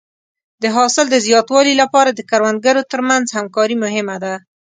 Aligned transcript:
د 0.63 0.65
حاصل 0.75 1.05
د 1.11 1.15
زیاتوالي 1.27 1.73
لپاره 1.81 2.09
د 2.13 2.21
کروندګرو 2.29 2.81
تر 2.91 3.01
منځ 3.09 3.25
همکاري 3.37 3.75
مهمه 3.83 4.17
ده. 4.23 4.33